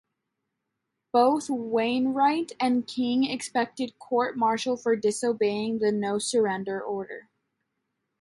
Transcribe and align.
Both 1.13 1.47
Wainwright 1.51 2.53
and 2.59 2.87
King 2.87 3.25
expected 3.25 3.99
court-martial 3.99 4.75
for 4.77 4.95
disobeying 4.95 5.77
the 5.77 5.91
no-surrender 5.91 6.81
order. 6.81 7.29